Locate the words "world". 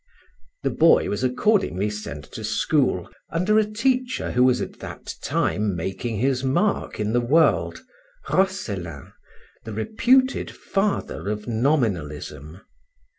7.21-7.83